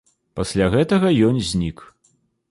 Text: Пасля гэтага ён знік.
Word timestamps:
Пасля 0.37 0.69
гэтага 0.75 1.11
ён 1.27 1.37
знік. 1.51 1.85